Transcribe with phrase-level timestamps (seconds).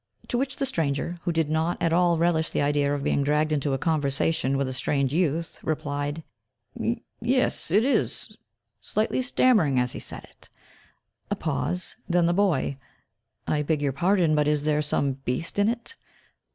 [0.29, 3.51] To which the stranger, who did not at all relish the idea of being dragged
[3.51, 6.23] into a conversation with a strange youth, replied,
[7.21, 8.35] "Yes, it is,"
[8.81, 10.49] slightly stammering as he said it.
[11.29, 12.79] A pause, then the boy,
[13.45, 15.93] "I beg your pardon, but is there some beast in it?"